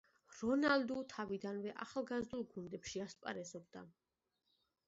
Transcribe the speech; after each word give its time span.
რონალდუ 0.37 0.95
თავიდანვე 1.11 1.75
ახალგაზრდულ 1.87 2.41
გუნდებში 2.55 3.05
ასპარეზობდა. 3.07 3.85